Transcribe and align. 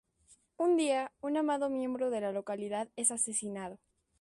Un 0.57 0.71
dia 0.79 1.03
un 1.21 1.37
amado 1.37 1.69
miembro 1.69 2.09
de 2.09 2.21
la 2.21 2.31
localidad 2.31 2.89
es 2.95 3.11
asesinado. 3.11 3.77